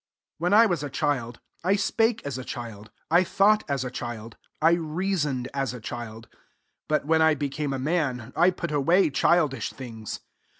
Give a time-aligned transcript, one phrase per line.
[0.39, 3.85] 1 1 When I was a child, I spake as a child, I thought as
[3.85, 6.27] a child, I reasoned as a child:
[6.87, 10.21] but when I became a man, I put away childish things.